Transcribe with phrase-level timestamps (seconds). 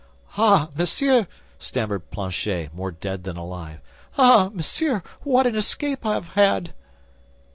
[0.35, 1.27] "Ah, monsieur!"
[1.59, 3.81] stammered Planchet, more dead than alive,
[4.17, 6.73] "ah, monsieur, what an escape I have had!"